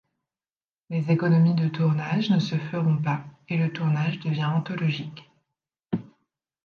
Les 0.89 1.11
économies 1.11 1.53
de 1.53 1.67
tournage 1.67 2.31
ne 2.31 2.39
se 2.39 2.55
feront 2.55 2.97
pas 2.97 3.23
et 3.49 3.55
le 3.57 3.71
tournage 3.71 4.19
devient 4.21 4.45
anthologique. 4.45 5.29